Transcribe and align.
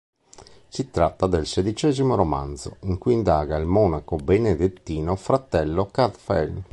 Si 0.67 0.89
tratta 0.89 1.27
del 1.27 1.45
sedicesimo 1.45 2.15
romanzo 2.15 2.77
in 2.85 2.97
cui 2.97 3.13
indaga 3.13 3.55
il 3.57 3.67
monaco 3.67 4.15
benedettino 4.15 5.15
Fratello 5.15 5.85
Cadfael. 5.91 6.63